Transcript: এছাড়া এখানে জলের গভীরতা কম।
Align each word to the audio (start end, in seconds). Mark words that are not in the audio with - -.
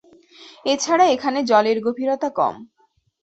এছাড়া 0.65 1.05
এখানে 1.05 1.39
জলের 1.43 1.77
গভীরতা 1.81 2.29
কম। 2.29 2.55